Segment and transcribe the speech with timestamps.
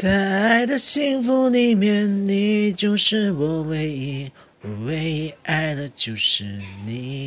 [0.00, 4.30] 在爱的幸福里面你就是我唯一
[4.62, 6.44] 我唯一爱的就是
[6.86, 7.17] 你。